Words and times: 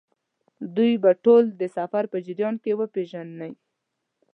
دوی 0.75 0.93
به 1.03 1.11
ټول 1.23 1.43
د 1.61 1.61
سفر 1.77 2.03
په 2.11 2.17
جریان 2.25 2.55
کې 2.63 2.71
وپېژنئ. 2.79 3.53